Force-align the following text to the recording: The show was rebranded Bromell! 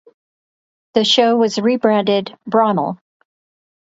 The 0.95 1.03
show 1.05 1.37
was 1.37 1.59
rebranded 1.61 2.35
Bromell! 2.49 2.97